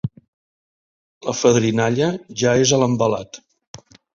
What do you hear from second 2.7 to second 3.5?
a l'envelat.